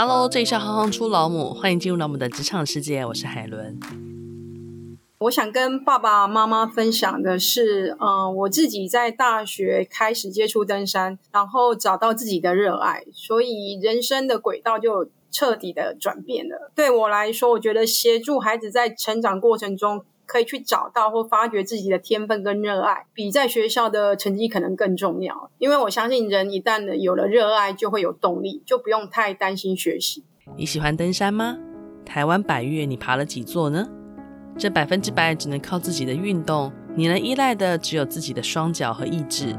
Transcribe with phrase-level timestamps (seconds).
[0.00, 3.76] Hello，这里是行行出老母，欢迎进入老母的职场世界，我是海伦。
[5.18, 16.70] 我想跟爸爸妈妈分享的是，嗯、我自己在大学开始接触登山，然后找到自己的热爱，所以人生的轨道就彻底的转变了。
[16.76, 25.50] 对我来说，我觉得协助孩子在成长过程中，可以去找到或发掘自己的天分跟热爱，比在学校的成绩可能更重要。
[25.56, 30.22] 因为我相信，人一旦有了热爱，就会有动力，就不用太担心学习。
[30.54, 31.56] 你喜欢登山吗？
[32.04, 33.88] 台湾百岳你爬了几座呢？
[34.58, 39.56] 这百分之百只能靠自己的运动，你能依赖的只有自己的双脚和意志。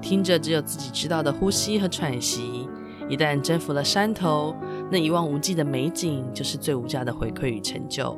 [0.00, 2.68] 听着只有自己知道的呼吸和喘息，
[3.08, 4.54] 一旦征服了山头，
[4.90, 8.16] 那一望无际的美景就是最无价的回馈与成就。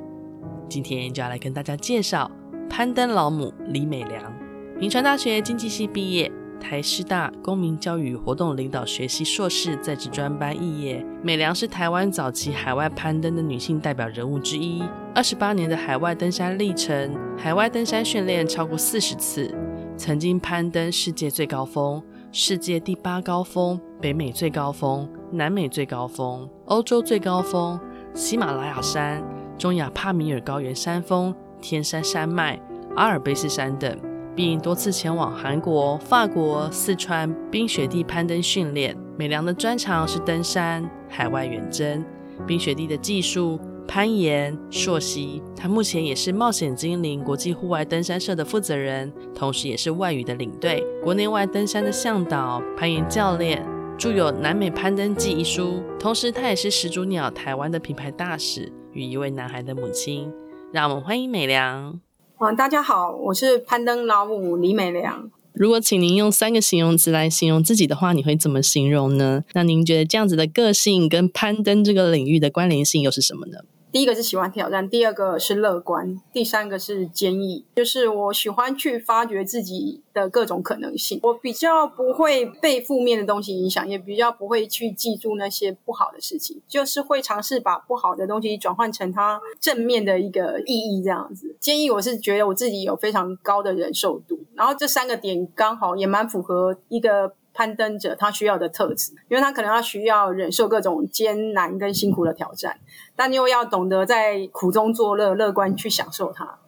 [0.70, 2.30] 今天就要来跟大家介绍
[2.70, 4.32] 攀登老母李美良，
[4.78, 6.30] 明传大学经济系毕业。
[6.60, 14.82] 台师大公民教育活动领导学系硕士在职专班肄业，美良是台湾早期海外攀登的女性代表人物之一。
[15.14, 19.52] 二十八年的海外登山历程，海外登山训练超过四十次，
[19.96, 27.80] 曾经攀登世界最高峰、世界第八高峰、北美最高峰、南美最高峰、欧洲最高峰、
[28.14, 29.24] 喜马拉雅山、
[29.60, 32.58] 中亚帕米尔高原山峰、天山山脉、
[32.96, 33.94] 阿尔卑斯山等。
[34.34, 38.96] 并多次前往韩国、法国、四川冰雪地攀登训练。
[39.18, 42.02] 美良的专长是登山、海外远征、
[42.46, 45.42] 冰雪地的技术、攀岩、溯溪。
[45.54, 53.62] 他目前也是冒险精灵国际户外登山社的负责人，同时也是外语的领队、国内外登山的向导、攀岩教练，
[53.98, 55.82] 著有《南美攀登记》一书。
[55.98, 60.32] 同时，他也是始祖鸟台湾的品牌大使与一位男孩的母亲。
[60.72, 62.00] 让我们欢迎美良。
[62.38, 65.30] 嗯，大家好，我是攀登老母李美良。
[65.52, 69.42] 如果请您用三个形容词来形容自己的话，你会怎么形容呢？
[69.52, 73.58] 那您觉得这样子的个性跟攀登这个领域的关联性又是什么呢？
[73.92, 77.64] 第一个是喜欢挑战，第二个是乐观，第三个是坚毅。
[77.74, 81.18] 就是我喜欢去发掘自己的各种可能性。
[81.22, 91.02] 我比较不会被负面的东西影响，也比较不会去记住那些不好的事情，就是会尝试把不好的东西转换成它正面的一个意义。
[91.02, 97.34] 这样子，坚毅我是觉得我自己有非常高的忍受度，然后这三个点刚好也蛮符合一个。
[97.60, 102.80] 攀登者他需要的特质，因为他可能要需要忍受各种艰难跟辛苦的挑战，
[103.14, 106.58] 但又要懂得在苦中作乐，乐观去享受它。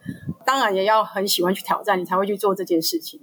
[0.45, 3.19] 当然也要很喜欢去挑战，你才会去做这件事情。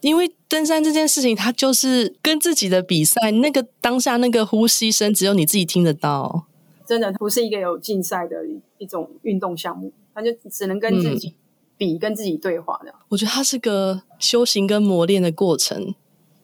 [0.00, 6.46] 因为登山这件事情，它就是跟自己的比赛，那个当下那个呼吸声，只有你自己听得到。
[6.84, 8.44] 真的不是一个有竞赛的
[8.78, 11.36] 一种运动项目，它就只能跟自己
[11.76, 12.92] 比，嗯、跟自己对话的。
[13.10, 15.94] 我觉得它是个修行跟磨练的过程。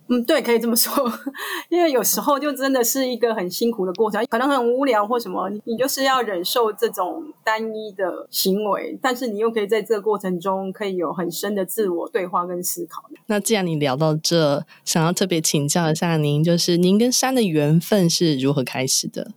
[0.08, 0.92] 嗯，对，可以这么说，
[1.68, 13.02] 因为有时候就真的是一个很辛苦的过程，可能很无聊或什么，你就是要忍受这种单一的行为，但是你又可以在这个过程中可以有很深的自我对话跟思考。
[13.26, 19.32] 那既然你聊到这，想要特别请教一下您，就是您跟山的缘分是如何开始的？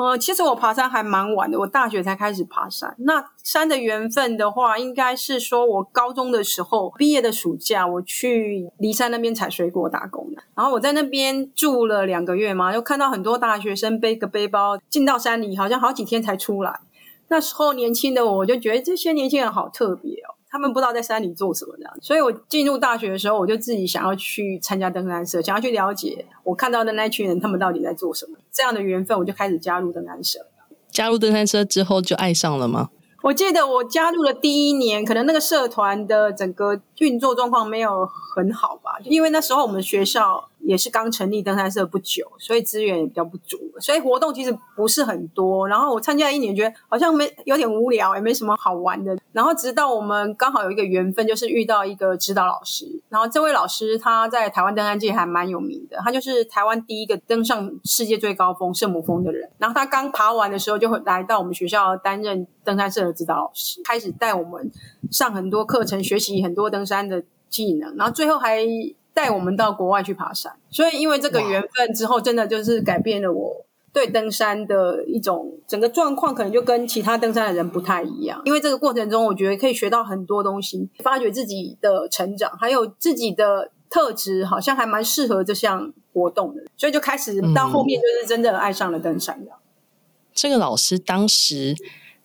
[0.00, 2.94] 呃，其实我爬山还蛮晚的，我大学才开始爬山。
[3.00, 10.42] 那山的缘分的话，应该是说我高中的时候毕业的暑假，我去梨山那边采水果打工的。
[10.54, 16.80] 然后我在那边住了两个月嘛，又看到很多大学生背个背包进到山里，好像好几天才出来。
[17.28, 20.32] 那时候年轻的我就觉得这些年轻人好特别哦。
[20.52, 28.36] 他们不知道在山里做什么这样，所以我进入大学的时候，我就自己想要去参加登山社，想要去了解我看到的那群人，他们到底在做什么。
[28.52, 30.40] 这样的缘分，我就开始加入登山社。
[30.90, 32.90] 加入登山社之后，就爱上了吗？
[33.22, 40.49] 我记得我加入了第一年，可能那个社团的整个运作状况没有很好吧，因为那时候我们学校。
[40.62, 45.66] 也是刚成立登山社不久，所以资源也比较不足，所以活动其实不是很多。
[45.66, 49.16] 然后我参加一年，觉得好像没有点无聊，也没什么好玩的。
[49.32, 52.86] 然后直到我们刚好有一个缘分，就是遇到一个指导老师。
[53.08, 59.50] 然后这位老师他在台湾登山界还蛮有名的，他就是台湾第一个登上世界最高峰圣母峰的人。
[59.58, 64.70] 然后他刚爬完的时候，就会来到我们学校担任登山社的指导老师，开始带我们
[65.10, 67.96] 上很多课程，学习很多登山的技能。
[67.96, 68.64] 然后最后还。
[69.20, 78.40] 带我们到国外去爬山，所以因为这个缘分之后，真的就是改变了我对登山的一种整个状况，可能就跟其他登山的人不太一样。
[78.46, 89.50] 因为这个过程中，我觉得可以学到很多东西，发掘自己的成长，还有自己的特质，好像还蛮适合这项活动的，所以就开始到后面就是真的爱上了登山的。
[90.32, 91.74] 这个老师当时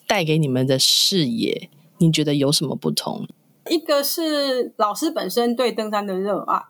[0.08, 3.28] 带给你们的视野，你觉得有什么不同？
[3.68, 6.62] 一个是老师本身对登山的热爱。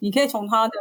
[0.00, 0.74] 你可以从他的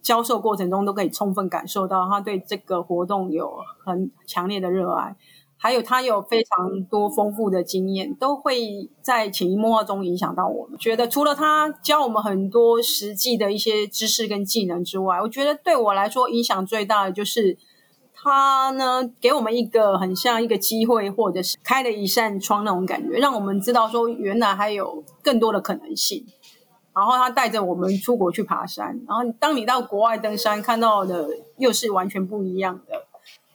[0.00, 3.52] 教授过程中都可以充分感受到他对这个活动有
[3.84, 5.14] 很强烈的热爱。
[5.62, 10.78] 还有他有非常多丰富的经验，都会在潜移默化中影响到我们。
[10.78, 17.58] 觉得除了他教我们很多实际的一些知识跟技能之外，我觉得对我来说影响最大的就是
[18.14, 26.24] 他呢，给我们一个很像一个机会，或者是开了一扇窗那种感觉，让我们知道说原来还有更多的可能性。
[27.00, 33.06] 然后他带着我们出国去爬山，然后当你到国外登山，看到的又是完全不一样的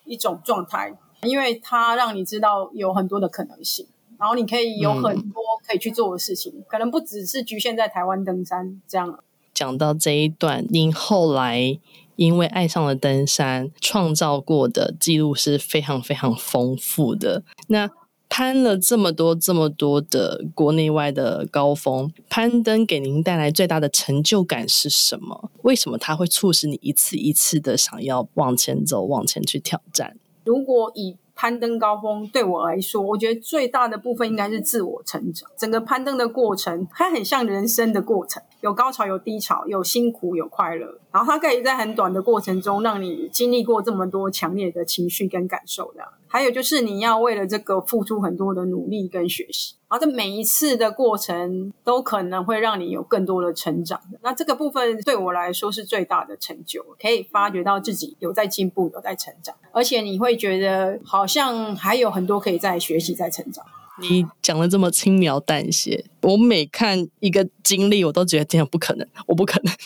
[0.06, 0.98] 一种状态。
[1.22, 3.88] 因为它让你知道有很多的可能性，
[4.20, 9.18] 然后你可以有很多可以去做的事情，可能不只是局限在台湾登山这样。
[9.52, 11.80] 讲到这一段，您后来
[12.16, 17.44] 因为爱上了登山，创造过的记录是非常非常丰富的。
[17.70, 17.90] 那
[18.28, 25.50] 攀了这么多这么多的国内外的高峰，攀登给您带来最大的成就感是什么？
[25.62, 30.18] 为什么它会促使你一次一次的想要往前走，往前去挑战？
[30.44, 35.50] 如果以攀登高峰对我来说，我觉得最大的部分应该是自我成长。
[35.58, 41.00] 整个攀登的过程，它很像人生的过程，有高潮，有低潮，有辛苦，有快乐。
[41.12, 46.04] 然后它可以在很短的过程中，让你经历过这么多强烈的情绪跟感受的。
[46.26, 54.02] 还有就是你要为了这个付出很多的努力跟学习，然后这每一次的过程都可能会让你有更多的成长。
[54.24, 63.64] 那这个部分对我来说是最大的成就，可以发觉到自己有在进步，有在成长，而且你会觉得好像还有很多可以再学习、再成长。
[64.02, 69.74] 你讲的这么轻描淡写，我每看一个经历，我都觉得这样不可能，我不可能。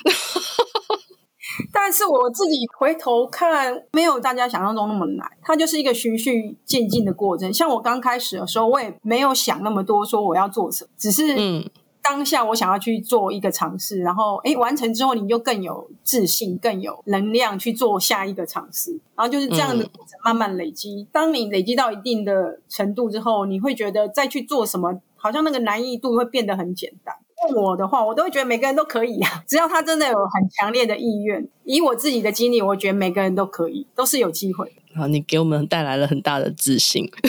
[1.73, 5.29] 但是我自己回头看，没有大家想象中那么难。
[5.41, 7.53] 它就是一个循序渐进的过程。
[7.53, 11.35] 像我刚开始的时候，我也没有想那么多，说我要做什么，只是
[12.01, 18.91] 当下我想要去做一个尝试，然后诶，完成之后，你就更有自信，更有能量去做下一个尝试。
[19.15, 21.07] 然后就是这样的过程慢慢累积。
[21.11, 27.15] 当你累积到一定的程度之后，你会觉得再去做什么，好像那个难易度会变得很简单。
[27.47, 31.47] 问我的话，我都会觉得每个人都可以啊， 只要他真的有很强烈的意愿。
[31.63, 34.73] 以我自己的经历，我觉得每个人都可以，都是有机会。
[34.95, 37.09] 好，你给我们带来了很大的自信。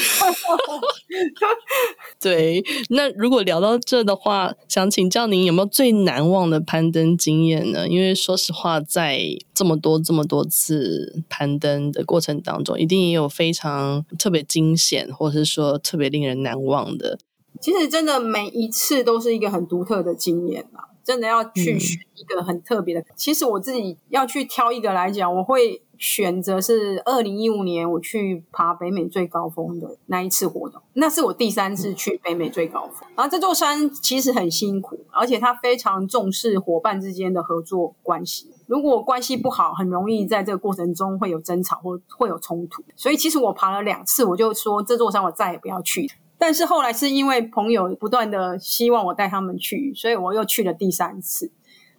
[2.21, 7.89] 对，那如果聊到这的话，想请教您有没有最难忘的攀登经验呢？
[7.89, 9.21] 因为说实话，在
[9.55, 17.19] 这么多这么多次攀登的过程当中，一定也有非常特别惊险，或者是说特别令人难忘的。
[17.61, 20.89] 其实真的每一次都是一个很独特的经验啊！
[21.05, 23.01] 真的要去选一个很特别的。
[23.01, 30.81] 嗯、其实我自己要去挑一个来讲，我会选择是二零一五年我去爬北美最高峰的那一次活动。
[30.95, 33.07] 那是我第三次去北美最高峰。
[33.15, 38.51] 然后这座山其实很辛苦，而且它非常重视伙伴之间的合作关系。
[38.67, 42.83] 如果关系不好，很容易在这个过程中会有争吵或会有冲突。
[42.97, 46.11] 所以其实我爬了两次，我就说这座山我再也不要去。
[46.39, 51.53] 但是后来是因为朋友不断的希望我带他们去，所以我又去了第三次。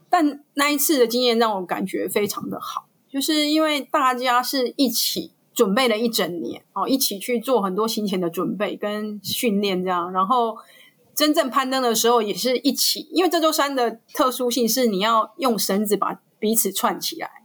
[0.10, 10.56] 但那一次的经验让我感觉非常的好，就是因为大家是一起准备了一整年，哦，一起去做很多行前的准备跟训练这样，然后
[11.14, 17.41] 真正攀登的时候也是一起，因为这座山的特殊性是你要用绳子把彼此串起来。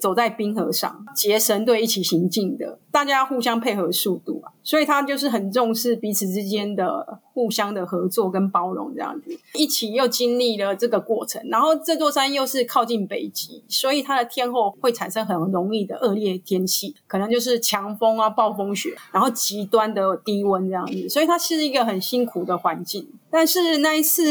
[0.00, 11.42] 走在冰河上，结绳队一起行进的，大家互相配合速度啊，所以他就是很重视彼此之间的互相的合作跟包容，这样子一起又经历了这个过程。
[11.48, 23.08] 然后这座山又是靠近北极，所以它的天候会产生很容易的恶劣天气，可能就是强风啊、暴风雪，然后极端的低温这样子，所以它是一个很辛苦的环境。
[23.30, 24.22] 但是那一次。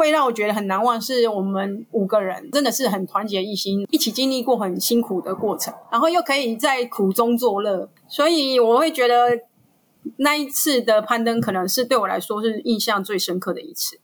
[0.00, 9.38] 会让我觉得很难忘，是我们五个人真的是很团结一心，一起经历过很辛苦的过程，然后又可以在苦中作乐，所以我会觉得
[10.16, 14.00] 那一次的攀登可能是对我来说是印象最深刻的一次。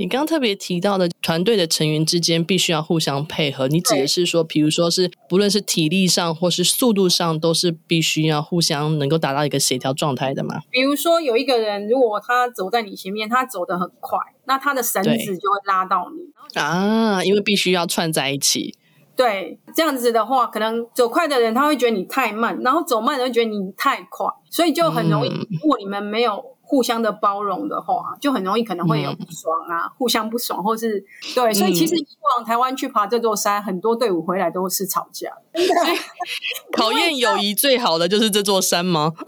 [0.00, 10.60] 你刚刚特别提到的团队的成员之间必须要互相配合，你指的是说，比如说是不论是体力上或是速度上，都是必须要互相能够达到一个协调状态的吗？
[10.70, 18.76] 比如说有一个人，如果他走在你前面，他走得很快，那他的绳子就会拉到你啊，因为必须要串在一起。
[19.16, 25.28] 对，这样子的话，可能走快的人他会觉得你太慢，然后走慢的人会觉得你太快，所以就很容易。
[25.28, 31.02] 嗯、如果你们没有互相的包容的话，就很容易可能会有不爽啊，嗯、互相不爽，或是
[31.34, 32.06] 对，所以其实以
[32.36, 35.30] 往台湾去爬这座山，嗯、很多队伍回来都是吵架。
[36.76, 39.14] 考验友谊最好的就是这座山吗？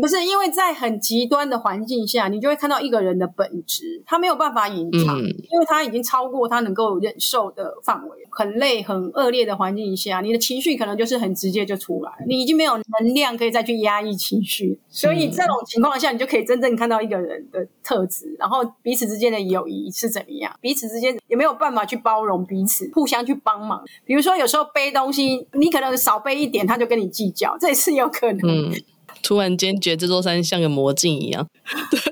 [0.00, 8.16] 不是，因为在很极端的环境下，你就会看到一个人的本质，他没有办法隐藏，嗯、因为他已经超过他能够忍受的范围。
[8.30, 23.84] 很累、很恶劣的环境下，你的情绪可能就是很直接就出来，你已经没有能量可以再去压抑情绪，所以这种情况下，你就可以真正看到一个人的特质，然后彼此之间的友谊是怎么样，彼此之间有没有办法去包容彼此，互相去帮忙。
[24.06, 28.40] 比如说，有时候背东西，你可能少背一点，他就跟你计较，这也是有可能。
[28.70, 28.72] 嗯
[29.20, 31.48] 突然间觉得这座山像个魔镜一样，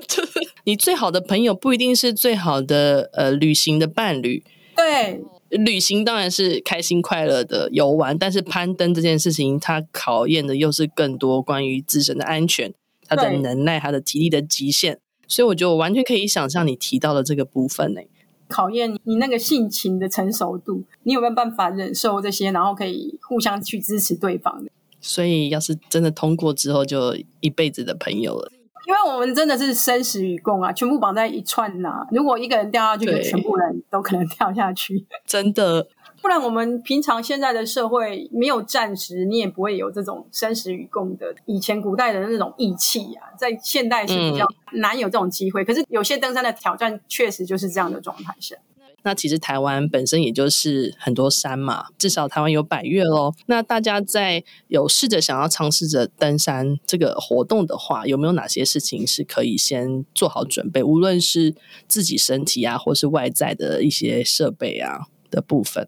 [0.07, 4.43] 就是你最好的朋友不一定是最好的呃旅行的伴侣。
[4.75, 12.73] 对，旅行当然是开心快乐的游玩，但是攀登这件事情，它考验的又是更多关于自身的安全、
[13.07, 14.99] 他的能耐、他的体力的极限。
[15.27, 18.01] 所以我觉得我完全可以想象你提到的这个部分呢，
[18.47, 24.71] 考验你你那个性情的成熟度，你有没有办法忍受这些，然后可以互相去支持对方的。
[25.01, 28.51] 所以，要是真的通过之后，就一辈子的朋友了。
[28.87, 32.07] 因为我们真的是生死与共啊，全部绑在一串呐、啊。
[32.09, 35.05] 如果一个人掉下去，就全部人都可能掉下去。
[35.25, 35.85] 真的，
[36.27, 43.31] 不然我们平常现在的社会没有战时，你也不会有这种生死与共的以前古代的那种义气啊。
[43.39, 45.63] 在现代是比较难有这种机会。
[45.63, 48.57] 嗯、可是有些登山的挑战，确实就是这样的状态下。
[49.03, 53.33] 那其实台湾本身也就是很多山嘛，至少台湾有百越咯。
[53.45, 60.83] 那大家在有试着想要尝试着登山这个活动的话，有没有哪些事情是可以先做好准备？
[60.83, 61.55] 无论是
[61.87, 65.87] 自己身体啊，或是外在的一些设备啊的部分。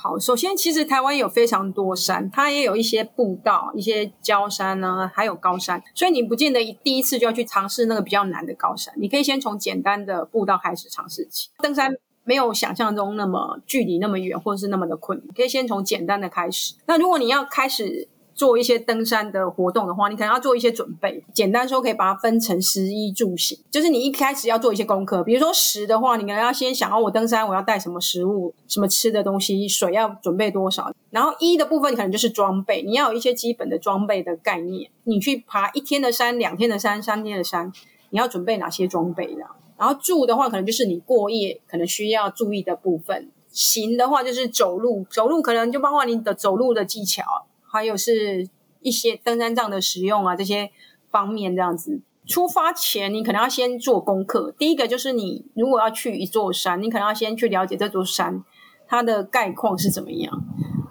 [0.00, 11.92] 好，首先其实台湾有非常多山，它也有一些步道、一些郊山呢、啊，还有高山，所以你不见得第一次就要去尝试那个比较难的高山，你可以先从简单的步道开始尝试起登山。
[12.22, 16.74] 没有想象中那么距离那么远，或者是那么的困难，可以先从简单的开始。
[16.86, 18.06] 那如果你要开始
[18.38, 21.24] 做一些登山的活动的话，你可能要做一些准备。
[21.34, 25.24] 简单说，可以把它分成食衣住行，就是你一开始要做一些功课。
[25.24, 30.92] 比如说食的话，你可能要先想，哦，我登山我要带什么食物，什么吃的东西，水要准备多少。
[31.10, 34.88] 然后衣的部分可能就是装备，你要有一些基本的装备的概念。
[35.02, 37.72] 你去爬一天的山、两天的山、三天的山，
[38.10, 39.46] 你要准备哪些装备呢？
[39.76, 47.24] 然后住的话，可能就是你过夜可能需要注意的部分；行的话，就是走路，走路可能就包括你的走路的技巧，
[47.70, 48.48] 还有是
[48.80, 50.70] 一些登山杖的使用啊，这些
[51.10, 52.00] 方面这样子。
[52.26, 54.54] 出发前，你可能要先做功课。
[54.58, 58.44] 第一个就是你如果要去一座山，你可能要先去了解这座山
[58.86, 60.44] 它的概况是怎么样，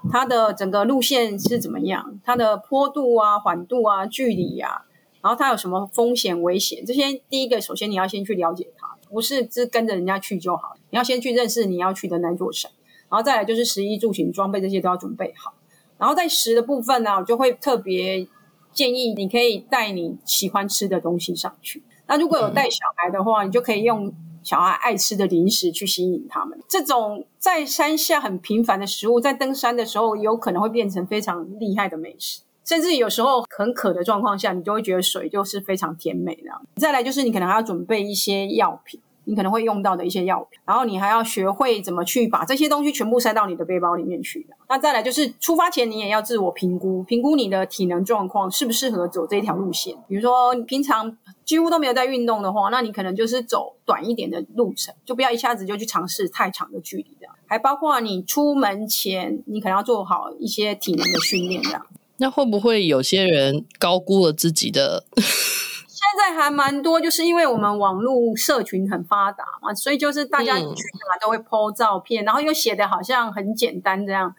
[0.10, 4.86] 它的整个路线是怎么样，它的坡度啊、缓度啊、距离啊。
[5.22, 6.84] 然后它有什么风险危险？
[6.86, 10.76] 这些第一个，首先你要先去了解它，不是只跟着人家去就好。
[10.90, 12.72] 你要先去认识你要去的那座山，
[13.10, 15.54] 然后再来就是食衣住行装备这些都要准备好。
[15.98, 18.28] 然后在食的部分呢，我就会特别
[18.72, 21.84] 建议你可以带你喜欢吃的东西上去。
[22.08, 24.14] 那如果有带小孩的话，你就可以用
[24.44, 26.58] 小孩爱吃的零食去吸引他们。
[26.68, 32.42] 这种在山下很平凡的食物，在登山的时候有可能会变成非常厉害的美食。
[32.64, 36.52] 甚至有时候很渴的状况下，你就会觉得水就是非常甜美的。
[36.76, 44.57] 再来就是你可能还要准备一些药品，你可能会用到的一些药品，然后你还要学会怎么去把这些东西全部塞到你的背包里面去的。
[44.70, 49.96] 那再来就是出发前你也要自我评估，评估你的体能状况适不适合走这条路线。
[50.08, 57.28] 比如说你平常几乎都没有在运动的话，那你可能就是走短一点的路程，就不要一下子就去尝试太长的距离的。
[57.46, 61.86] 还包括你出门前，你可能要做好一些体能的训练这样。
[62.18, 65.06] 那会不会有些人高估了自己的？
[65.16, 74.34] 现在还蛮多，就是因为我们网络社群很发达嘛，所以就是大家去哪都会 po 照片，嗯、然后又写的好像很简单这样，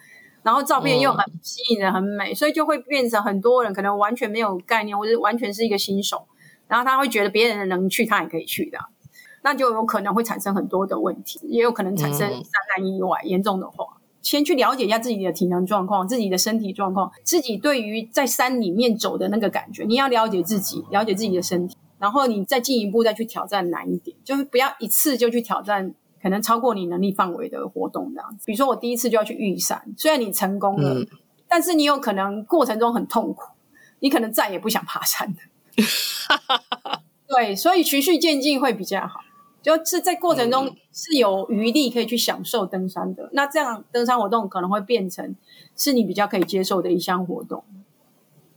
[0.48, 6.26] 然后照片又很吸引人、很美，嗯、所以就会变成很多人可能完全没有概念，或者完全是一个新手，
[6.66, 8.78] 然后他会觉得别人能去，他也可以去的，
[9.42, 13.84] 那就有可能会产生很多的问题，也有可能产生山难意外，嗯、严重的话。
[14.22, 25.94] 先去了解一下自己的体能状况、自己的身体状况、自己对于在山里面走的那个感觉，你要了解自己，了解自己的身体，然后你再进一步再去挑战难一点，就是不要一次就去挑战
[26.28, 28.44] 可能超过你能力范围的活动这样子。
[28.44, 31.08] 比如说我第一次就要去玉山，虽然你成功了，嗯、
[31.48, 33.54] 但是你有可能过程中很痛苦，
[34.00, 35.36] 你可能再也不想爬山了。
[37.26, 39.20] 对，所以循序渐进会比较好。
[39.62, 45.34] 就是在过程中是有余力可以去享受登山的，嗯、那这样登山活动可能会变成
[45.74, 47.64] 是你比较可以接受的一项活动。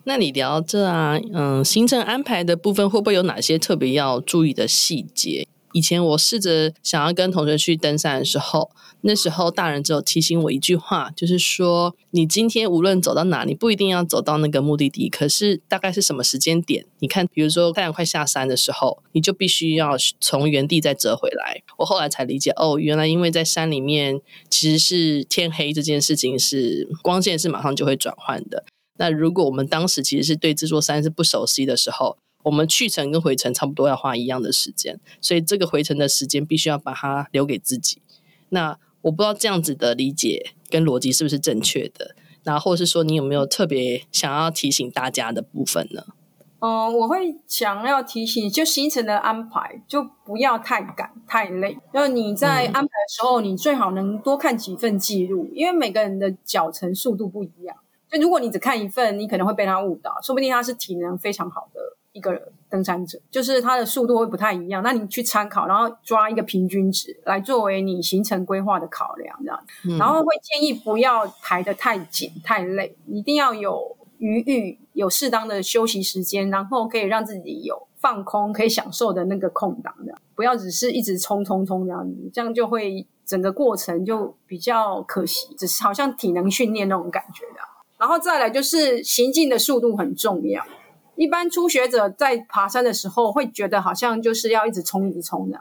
[0.03, 5.47] 那你聊这啊，嗯，行程安排的部分会不会有哪些特别要注意的细节？
[5.73, 16.85] 以前我试着想要跟同学去登山的时候，那时候大人只有提醒我一句话，就是说你今天无论走到哪，你不一定要走到那个目的地，可是大概是什么时间点？
[16.99, 21.61] 你看，比如说太阳快下山的时候，你就必须要从原地再折回来。
[21.77, 28.65] 我后来才理解，哦，原来因为在山里面其实是天黑这件事情是光线是马上就会转换的。
[28.97, 38.01] 那如果我们当时其实是对这座山是不熟悉的时候，我们去程跟回程差不多要花一样的时间，所以这个回程的时间必须要把它留给自己。
[38.49, 46.03] 那我不知道这样子的理解跟逻辑是不是正确的，然后或是说你有没有特别想要提醒大家的部分呢？
[46.59, 51.75] 嗯、呃，我会想要提醒，就行程的安排就不要太赶太累。
[51.91, 57.75] 那你在安排的时候，嗯、你最好能多看几份记录，因为每个人的脚程速度不一样。
[58.11, 61.79] 就如果你只看一份，你可能会被他误导，说不定他是体能非常好的
[62.13, 64.83] 一个登山者，就是他的速度会不太一样。
[64.83, 69.63] 那你去参考，然后抓一个平均值来作为你行程规划的考量，这样。
[69.85, 80.21] 嗯、然后会建议不要排得太紧太累，一定要有余裕，有适当的休息时间，然后可以让自己有放空、可以享受的那个空档，这样。
[80.35, 87.61] 不要只是一直冲冲冲这样子，这样就会整个过程就比较可惜，只是好像体能训练那种感觉的。
[87.97, 90.65] 然后再来就是行进的速度很重要。
[91.21, 95.59] 一般初学者在爬山的时候会觉得好像就是要一直冲一直冲的。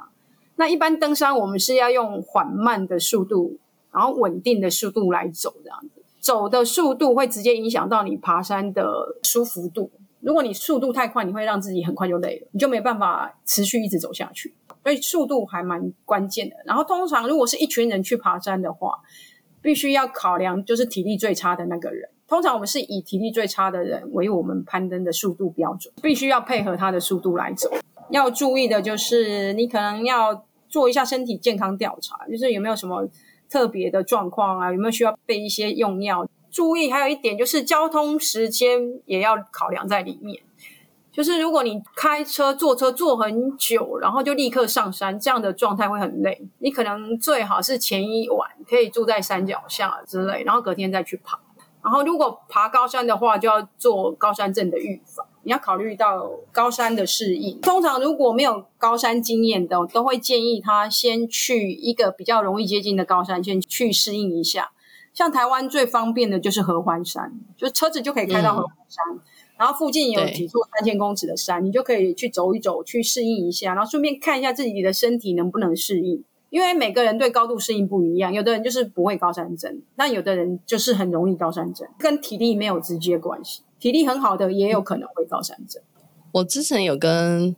[0.56, 3.58] 那一般登山我们是要用缓慢的速度，
[3.92, 6.02] 然后稳定的速度来走这样子。
[6.18, 9.90] 走的速度会直接影响到你爬山的舒服度。
[10.20, 14.54] 如果你速度太快，你会让自己很快就累了，你就没办法持续一直走下去。
[14.82, 16.56] 所以速度还蛮关键的。
[16.64, 18.94] 然后通常如果是一群人去爬山的话，
[19.60, 22.08] 必须要考量就是体力最差的那个人。
[22.30, 27.68] 通常我们是以体力最差的人为我们攀登的速度标准，必须要配合他的速度来走。
[28.10, 33.04] 要注意的就是，你可能要做一下身体健康调查，就是有没有什么
[33.50, 36.24] 特别的状况啊，有没有需要备一些用药。
[36.52, 40.40] 注意还有一点就是，交通时间也要考量在里面。
[41.10, 46.40] 就是如果你开车、坐车坐很久，然后就立刻上山，这样的状态会很累。
[46.60, 51.36] 你可能最好是前一晚可以住在山脚下之类，然后隔天再去爬。
[51.82, 55.26] 然后，如果爬高山的话，就要做高山症的预防。
[55.42, 57.58] 你要考虑到高山的适应。
[57.62, 64.72] 通常如果没有高山经验的，都会建议他先去一个比较容易接近的高山，先去适应一下。
[65.14, 69.20] 像台湾最方便的就是合欢山，就车子就可以开到合欢山，嗯、
[69.56, 76.22] 然后附近有几座三千公尺的山，你就可以去走一走，去适应一下，然后顺便看一下自己的身体能不能适应。
[76.50, 83.62] 因为每个人对高度适应不一样，有的人就是不会高山症，但有的人就是很容易高山症，跟体力没有直接关系。
[83.78, 85.80] 体力很好的也有可能会高山症。
[86.32, 87.54] 我之前有跟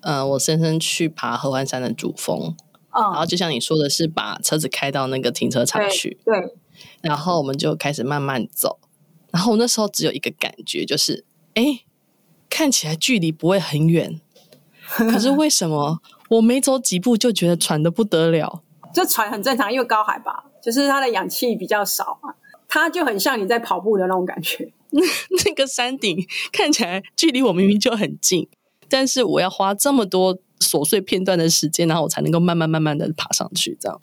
[0.00, 2.54] 呃我先生去爬合欢山的主峰，
[2.90, 6.54] 嗯，然后就像你说的是把车子开到那个停车场去，对，对，
[7.00, 8.78] 然后我们就开始慢慢走，
[9.30, 11.80] 然后我那时候只有一个感觉就是，哎，
[12.50, 14.20] 看起来距离不会很远，
[14.86, 16.00] 可是为什么？
[16.36, 22.34] 我没走几步就觉得喘的不得了，这喘很正常，因为高海拔，就是它的氧气比较少嘛，
[22.68, 24.72] 它就很像你在跑步的那种感觉。
[25.44, 28.48] 那个山顶看起来距离我明明就很近，
[28.88, 34.00] 但是我要花这么多琐碎片段的时间，然后我才能够慢慢慢慢的爬上去，这样。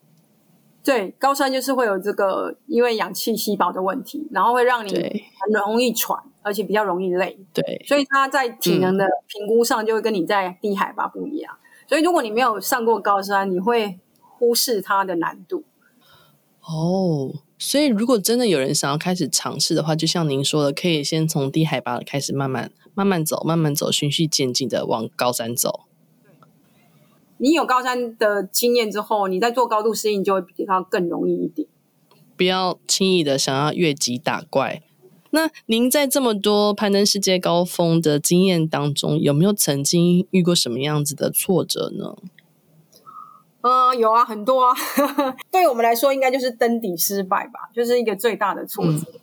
[0.84, 7.38] 对，高山就是会有这个因为氧气稀薄的问题，然后会让你很容易喘，而且比较容易累。
[7.54, 11.56] 对，所以它在体能的评估上就会跟你在低海拔不一样。
[11.92, 15.66] 所以，如果你没有上过高山，你会忽视它的难度。
[16.62, 25.82] 哦，所以如果真的有人想要开始尝试的话，就像您说的，可以先从低海拔的开始，慢慢、慢慢走，慢慢走，循序渐进的往高山走。
[27.40, 31.68] 你有高山的经验之后，你在做高度适应就会比较更容易一点。
[32.38, 34.82] 不要轻易的想要越级打怪。
[35.32, 42.16] 那您在这么多攀登世界高峰的经验当中，有没有曾经遇过什么样子的挫折呢？
[43.62, 44.76] 呃，有啊，很多啊。
[45.50, 48.92] 对我们来说，应该就是登顶失败吧，就是一个最大的挫折。
[48.92, 49.20] 嗯、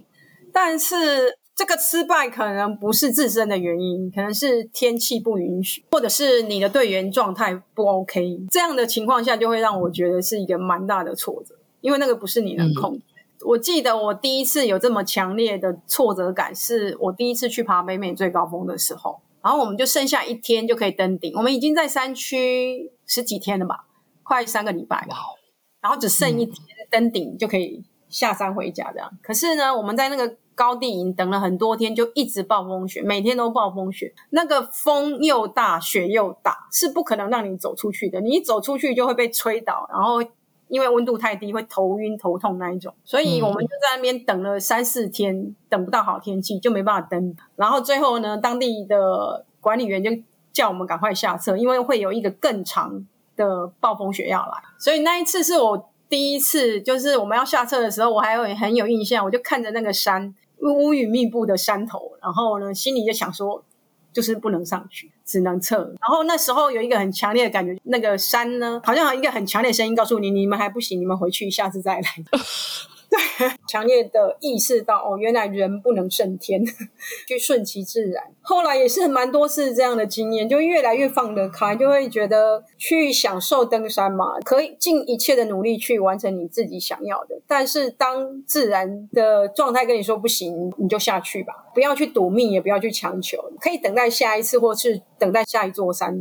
[0.52, 8.46] 但是这个失败可能不是自身的原因，可能是天气不允许，或者是你的队员状态不 OK。
[8.50, 13.02] 这样的情况下，就会让我觉得是一个蛮大的挫折，因为那个不是你能控制。
[13.04, 19.20] 嗯我记得我第一次有这么强烈的挫折感，是我第一次去爬北美最高峰的时候。
[19.40, 23.86] 然后我们就剩下一天就可以登顶，我们已经在山区十几天了吧，
[24.24, 25.14] 快三个礼拜了。
[25.80, 26.56] 然后只剩一天
[26.90, 29.10] 登顶就可以下山回家这样。
[29.22, 38.20] 可是呢，我们在那个高地营等了很多天，就一直暴风雪，每天都暴风雪，那个风又大，雪又大，是不可能让你走出去的。
[38.20, 40.16] 你一走出去就会被吹倒，然后
[40.68, 42.94] 因为温度太低，会头晕头痛那一种。
[43.04, 47.36] 所以我们就在那边等了三四天，等不到好天气，就没办法登。
[47.56, 50.10] 然后最后呢，当地的管理员就
[50.52, 54.52] 叫我们赶快下车，因为会有一个更长的暴风雪要来。
[54.78, 60.34] 所以那一次是我第一次，就是我们要下车的时候，我还有很有印象，我就看着那个山。
[60.60, 63.62] 乌云密布的山头，然后呢，心里就想说，
[64.18, 65.76] 就是不能上去，只能撤。
[65.76, 72.02] 然后那时候有一个很强烈的感觉，那个山呢，好像有一个很强烈的声音告诉你，你们还不行，你们回去，下次再来。
[73.68, 76.64] 强烈的意识到哦，原来人不能胜天，
[77.26, 78.22] 去顺其自然。
[78.40, 87.40] 后来也是蛮多次这样的经验，就越来越放得开，就会觉得去享受登山嘛，可以尽一切的努力去完成你自己想要的。
[87.46, 96.20] 但是当自然的状态跟你说不行，你就下去吧，不要去赌命，也不要去强求，可以等待下一次，或是等待下一座山。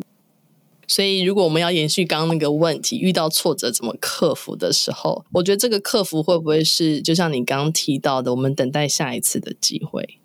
[0.88, 10.20] 所以，如果我们要延续刚刚那个问题，遇到挫折怎么克服的时候，我觉得这个克服会不会是，就像你刚刚提到的，我们等待下一次的机会？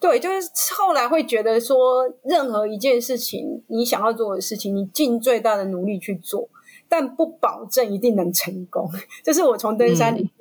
[0.00, 6.48] 对，就是后来会觉得说，任何一件事情，你想要做的事情，你尽最大的努力去做，
[6.88, 8.90] 但不保证一定能成功。
[9.22, 10.32] 这是我从登山里面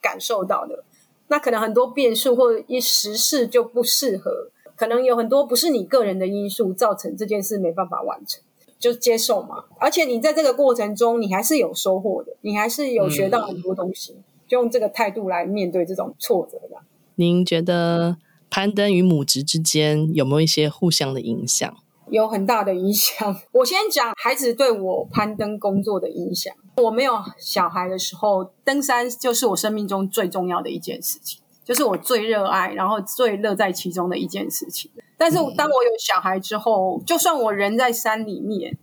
[0.00, 0.74] 感受到的。
[0.74, 0.84] 嗯、
[1.28, 8.42] 那可能很多变数或者一时事就不适合，可能有很多不是你个人的因素造成这件事没办法完成。
[8.78, 16.78] 就接受嘛，而且你在这个过程中，你还是有收获的，你还是有学到很多东西，嗯、就用这个态度来面对这种挫折的。
[17.16, 18.16] 您觉得
[18.48, 21.76] 攀登与母职之间有没有一些互相的影响？
[22.10, 23.36] 有很大的影响。
[23.52, 26.54] 我先讲孩子对我攀登工作的影响。
[26.76, 31.40] 我没有小孩的时候，登山就是我生命中最重要的一件事情。
[31.68, 34.90] 就是我最热爱，然后最乐在其中的一件事情。
[35.18, 38.74] 但是当我有小孩之后，就算我人在山里面，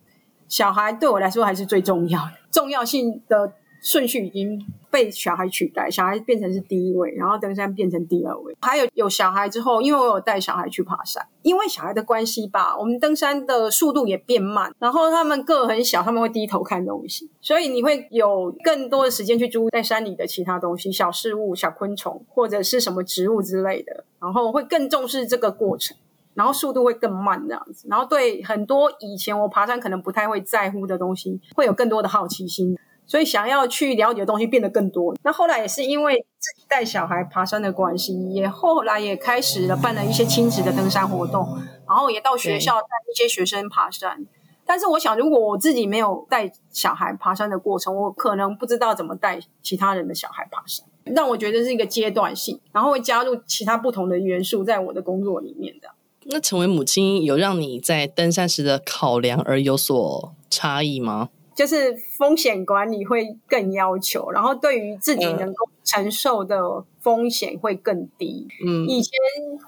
[0.47, 3.53] 小孩对我来说还是最重要的，重要性的。
[3.81, 8.55] 顺序已经被小孩取代，小孩变成是第一位，然后登山变成第二位。
[8.61, 14.73] 还有有小孩之后，因为我有带小孩去爬山，因为小孩的关系吧，我们登山的速度也变慢。
[14.79, 24.05] 然后他们个很小，他们会低头看东西，所以你会有更多的时间去注意在山里的其他东西，小事物、小昆虫或者是什么植物之类的。
[24.21, 25.97] 然后会更重视这个过程，
[26.35, 27.85] 然后速度会更慢这样子。
[27.89, 32.77] 然后对很多以前我爬山可能不太会在乎的东西，会有更多的好奇心。
[33.07, 35.15] 所以想要去了解的东西变得更多。
[35.23, 44.25] 那后来也是因为自己带小孩爬山的关系，也后来也开始了办了一些亲子的登山活动，然后也到学校带一些学生爬山。
[44.67, 50.85] 但是我想，如果我自己没有带小孩爬山的过程，我可能不知道怎么带其他人的小孩爬山。
[51.03, 55.89] 让我觉得是一个阶段性，然后会加入其他不同的元素在我的工作里面的。
[56.23, 61.29] 那成为母亲有让你在登山时的考量而有所差异吗？
[61.55, 68.45] 就是风险管理会更要求，然后对于自己能够承受的风险会更低。
[68.67, 69.11] 嗯，以前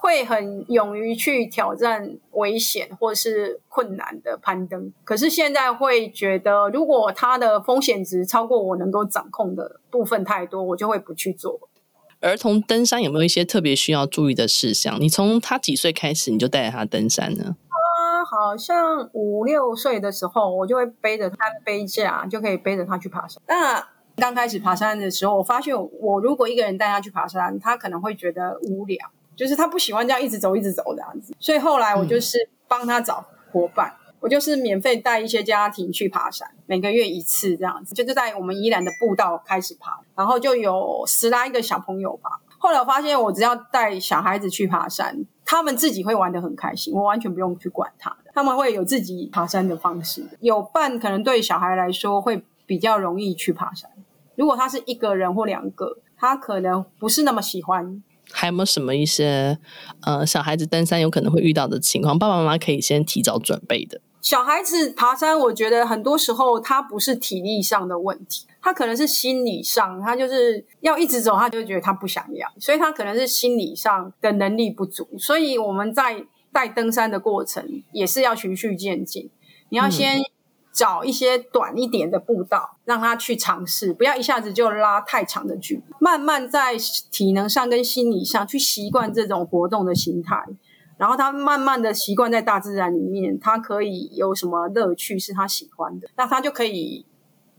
[0.01, 11.69] 会很勇于去挑战危险或是困难的攀登，可是现在会觉得，如果它的风险值超过我能够掌控的部分太多，我就会不去做。
[12.19, 14.99] 儿童登山有没有一些特别需要注意的事项？
[14.99, 17.55] 你从他几岁开始你就带着他登山呢？
[18.29, 23.41] 好像五六岁的时候，我就会背着他背架，就可以背着他去爬山。
[23.47, 23.87] 那
[24.17, 28.97] 刚开始爬山的时候，我发现我如果一个人带他去爬山，他可能会觉得无聊，
[29.35, 31.33] 就是他不喜欢这样一直走、一直走这样子。
[31.39, 42.41] 所以后来我就是帮他找伙伴，我就是免费带一些家庭去爬山，每个月一次这样子，就是在我们宜兰的步道开始爬，然后就有十来个小朋友吧。
[42.59, 45.15] 后来我发现，我只要带小孩子去爬山，
[45.49, 48.13] 他们自己会玩得很开心，我完全不用去管他。
[48.33, 53.89] 他们会有自己爬山的方式，有伴可能对小孩来说会比较容易去爬山。
[54.35, 58.03] 如果他是一个人或两个，他可能不是那么喜欢。
[58.29, 59.57] 还有没有什么一些
[60.01, 62.19] 呃小孩子登山有可能会遇到的情况？
[62.19, 64.01] 爸爸妈妈可以先提早准备的。
[64.29, 68.45] 小孩子爬山，我觉得很多时候他不是体力上的问题。
[68.61, 75.07] 他可能是心理上，他就是要一直走，他就觉得他不想要，所以他可能是心理上的能力不足。
[75.17, 79.29] 所以我们在带登山的过程也是要循序渐进，
[79.69, 80.21] 你要先
[80.73, 86.75] 找一些短一点的步道，让他去尝试，不要一下子就拉太长的距离，慢慢在
[87.09, 90.43] 体能上跟心理上去习惯这种活动的形态，
[90.97, 97.05] 然后他慢慢的习惯在大自然里面，他可以有什么乐趣是他喜欢的，那他就可以。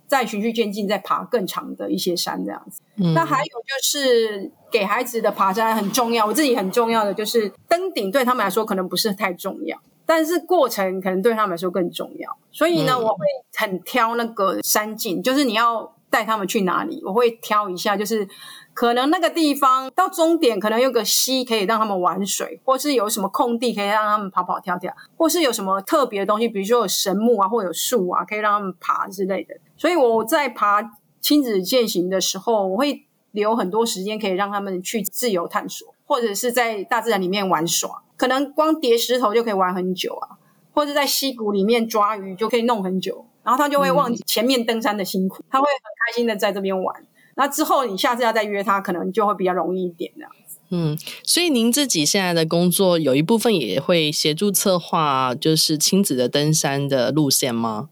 [0.06, 2.80] 再循序渐进，再爬更长的一些山这样子。
[2.96, 12.34] 嗯、那还有就是给孩子的爬山很重要，我自己很重要的就是登顶对他们来说可能不是太重要，但是过程可能对他们来说更重要。
[12.50, 18.26] 所以呢，嗯、我会很挑那个山径，就是你要带他们去哪里，我会挑一下，就是。
[18.78, 29.56] 可能那个地方到终点，可能有个溪可以让他们玩水，或是有什么空地可以让他们跑跑跳跳，或是有什么特别的东西，比如说有神木啊，或有树啊，可以让他们爬之类的。
[29.76, 38.04] 所以我在爬亲子健行的时候，我会留很多时间可以让他们去自由探索，或者是在大自然里面玩耍。
[38.16, 40.38] 可能光叠石头就可以玩很久啊，
[40.72, 47.04] 或者在溪谷里面抓鱼就可以弄很久，然后他就会忘记前面登山的辛苦，他会很开心的在这边玩。
[47.38, 50.58] 那之后，你下次要再约他，可能就会比较容易一点这样子。
[50.70, 57.90] 嗯，所以您自己现在的工作有一部分也会协助策划，就是亲子的登山的路线吗？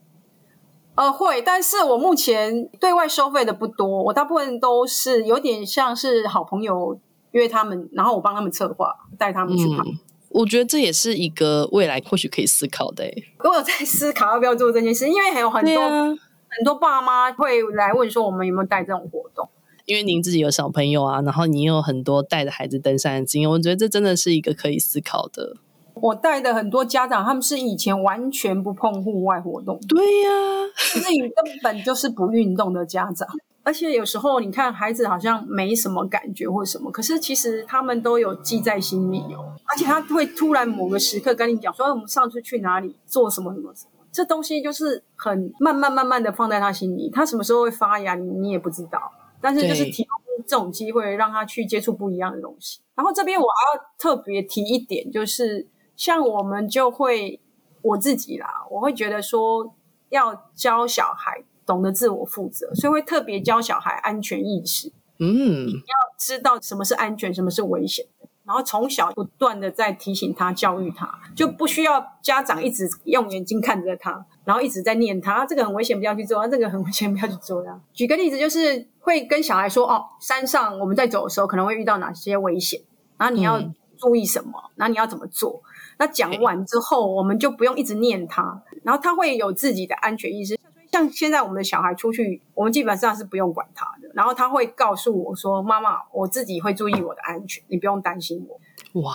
[0.96, 6.98] 呃，会，但是我目前对外收费的不多，我大部分都是有点像是好朋友
[7.30, 9.85] 约他们，然后我帮他们策划，带他们去爬。
[9.85, 9.98] 嗯，
[10.30, 13.04] 我觉得这也是一个未来或许可以思考的。
[13.44, 16.18] 我有在思考要不要做这件事，因为还有很多。
[16.57, 19.49] 很多爸妈会来问说，我们有没有带这种活动？
[19.85, 25.57] 因为您自己有小朋友啊，然后你有很多带着孩子登山的经验，我觉得这真的是一个可以思考的。
[25.95, 33.29] 我带的很多家长，他们是以前完全不碰户外活动，对呀、啊，就是你根本就是不运动的家长。
[33.62, 39.55] 而且有时候你看孩子好像没什么感觉或什么，可是其实他们都有记在心里哦。
[39.64, 43.95] 而且他会突然某个时刻跟你讲说，我们上次去哪里做什么什么什么。
[44.16, 49.12] 这东西就是很慢慢慢慢的放在他心里，他什么时候会发芽，你你也不知道。
[49.42, 52.81] 但是就是提供这种机会，让他去接触不一样的东西。
[52.94, 57.38] 然后这边我还要特别提一点，就是像我们就会
[57.83, 59.74] 我自己啦，我会觉得说
[60.09, 64.90] 要教小孩懂得自我负责，所以会特别教小孩安全意识。
[65.18, 68.07] 嗯，你要知道什么是安全，什么是危险。
[68.46, 77.64] 然后从小不断的在提醒他、教育他，就不需要家长一直用眼睛看着他，然后一直在念他，这个很危险，不要去做；啊，这个很危险，不要去做。
[77.92, 82.80] 举个例子，就是会跟小孩说：“哦，山上我们在走的时候可能会遇到哪些危险，
[83.18, 83.61] 然后你要
[83.96, 85.61] 注意什么，嗯、然后你要怎么做。”
[85.98, 90.56] 那讲完之后，我们就不用一直念他，然后他会有自己的安全意识。
[90.96, 94.09] 像现在我们的小孩出去，我们基本上是不用管他的。
[94.14, 98.59] 然后他会告诉我说：“妈妈，我自己会注意我的安全，你不用担心我。”
[99.02, 99.14] 哇！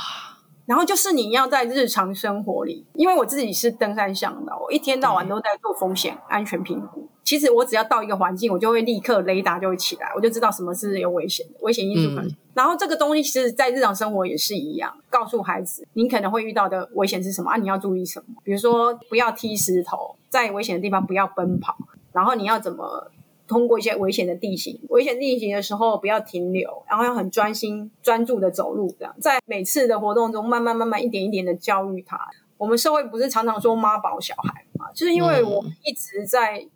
[0.72, 7.06] 然后就是你要在日常生活里，因为我自己是登山向导，我一天到晚都在做风险安全评估。
[7.26, 12.18] 其实我只要到一个环境，我就会立刻雷达就会起来，我就知道什么是有危险的，危险因素。
[12.18, 12.34] 嗯。
[12.54, 17.58] 然后这个东西其实在日常生活也是一样，告诉孩子你可能会遇到的危险是什么啊？
[17.58, 18.36] 你要注意什么？
[18.42, 21.76] 比如说不要踢石头，在危险的地方不要奔跑，
[22.14, 23.12] 然后你要怎么
[23.52, 24.80] 通过一些危险的地形？
[24.88, 32.18] 危险地形的时候不要停留，然后要很专心专注的走路，这样在每次的活动中慢慢慢慢一点一点的教育他。
[32.58, 34.92] 我们社会不是常常说妈宝小孩嘛？
[34.94, 36.68] 就是因为我一直在。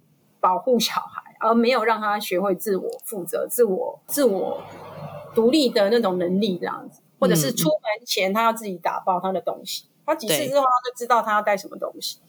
[0.42, 4.62] 保护小孩，而没有让他学会自我负责、自我、自我
[5.34, 12.20] 独立的那种能力，这样子，或者是出门前他要自己打包他的东西，他几次之后他就知道他要带什么东西。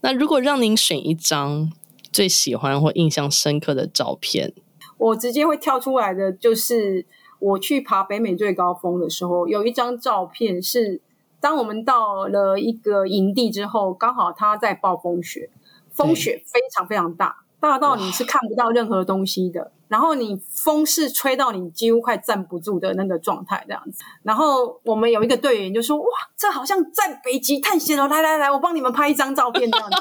[0.00, 1.72] 那如果让您选一张
[2.12, 4.52] 最喜欢或印象深刻的照片，
[4.98, 7.04] 我直接会跳出来的就是
[7.38, 11.00] 我去爬北美最高峰的时候，有一张照片是
[11.40, 15.50] 当我们到了一个营地之后，刚好他在暴风雪，
[15.90, 17.44] 风雪非常非常大。
[17.58, 24.04] 大到你是看不到任何东西的，然后你风是吹到你几乎快站不住的那个状态这样子。
[24.22, 28.06] 然后我们有一个队员就说：“哇，这好像在北极探险哦！
[28.06, 29.96] 来来来，我帮你们拍一张照片这样子。”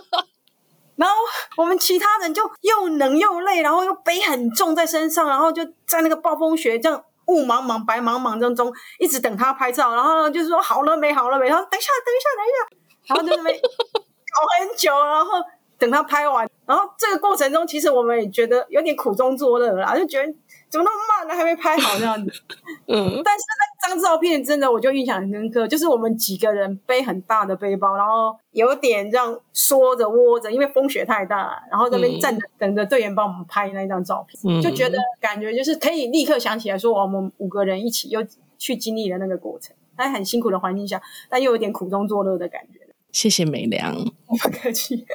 [0.95, 1.15] 然后
[1.57, 9.93] 我们其他人就又冷又累，然后又背很重在身上，然后就在那个暴风雪这样雾茫茫、白茫茫当中一直等他拍照。
[9.95, 11.13] 然后就是说：“好了没？
[11.13, 12.65] 好了没？”然后等一下，等一下，等一下，
[13.07, 15.31] 然后就那边搞很久，然后。
[15.77, 20.33] 等他拍完，然后这个过程中，其实我们也觉得有点苦中作乐啦，就觉得
[20.69, 22.31] 怎么那么慢呢，还没拍好这样子。
[22.87, 23.43] 嗯，但是
[23.81, 38.19] 那张照片真的我就印象很深刻，就是我们几个人背很大的背包，然后有点这样缩着窝着，因为风雪太大，然后这边站着等着队员帮我们拍那一张照片，嗯，就觉得感觉就是可以立刻想起来说，我们五个人一起又
[38.57, 42.79] 去经历了那个过程，在很辛苦的环境下，但又有点苦中作乐的感觉。
[43.11, 43.95] 谢谢美良，
[44.27, 45.05] 不客气。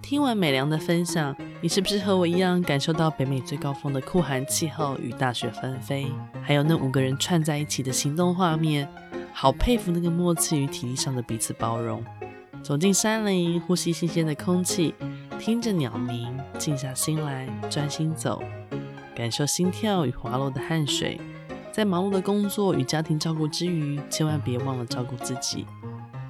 [0.00, 6.06] 听完美良的分享，你是不是和我一样感受到北美最高峰的酷寒气候与大雪纷飞，
[6.42, 8.88] 还有那五个人串在一起的行动画面？
[9.32, 12.04] 好佩服那个默契与体力上的彼此包容。
[12.62, 14.94] 走进山林，呼吸新鲜的空气，
[15.38, 18.42] 听着鸟鸣，静下心来，专心走，
[19.16, 21.20] 感受心跳与滑落的汗水。
[21.72, 25.66] 在忙碌的工作与家庭照顾之余，千万别忘了照顾自己。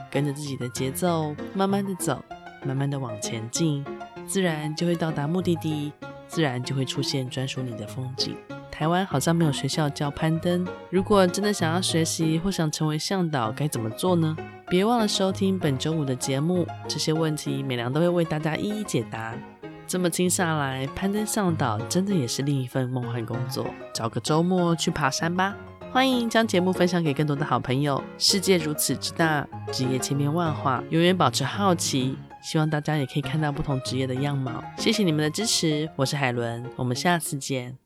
[0.09, 2.23] 跟着自己的节奏，慢慢的走，
[2.65, 3.85] 慢慢的往前进，
[4.27, 5.93] 自然就会到达目的地，
[6.27, 8.37] 自然就会出现专属你的风景。
[8.71, 14.37] 台湾好像没有学校教攀登，如果真的想要学习或想成为向导，该怎么做呢？
[14.69, 19.35] 别忘了收听本周五的节目，这些问题美良都会为大家一一解答。
[19.87, 23.67] 这么听下来，攀登向导真的也是另一份梦幻工作。
[23.93, 25.55] 找个周末去爬山吧！
[25.93, 28.03] 欢迎将节目分享给更多的好朋友。
[28.17, 32.17] 世界如此之大，职业千变万化，永远保持好奇。
[32.43, 34.63] 希望大家也可以看到不同职业的样貌。
[34.77, 37.79] 谢谢你们的支持，我是海伦，我们下次见。